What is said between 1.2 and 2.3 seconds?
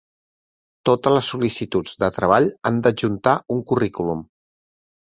sol·licituds de